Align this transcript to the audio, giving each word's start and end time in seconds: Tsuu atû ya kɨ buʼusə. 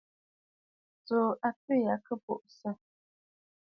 Tsuu 1.05 1.29
atû 1.47 1.73
ya 1.85 1.93
kɨ 2.05 2.13
buʼusə. 2.23 2.69